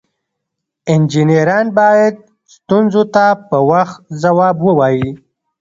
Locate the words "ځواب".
4.21-4.57